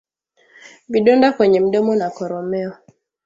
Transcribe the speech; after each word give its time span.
Vidonda 0.89 1.31
kwenye 1.31 1.59
mdomo 1.59 1.95
na 1.95 2.09
koromeo 2.09 2.73